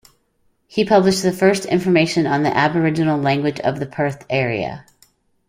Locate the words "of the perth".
3.59-4.25